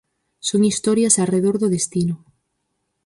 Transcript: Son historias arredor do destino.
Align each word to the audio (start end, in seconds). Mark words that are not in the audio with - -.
Son 0.49 0.61
historias 0.71 1.15
arredor 1.23 1.55
do 1.61 1.71
destino. 1.75 2.15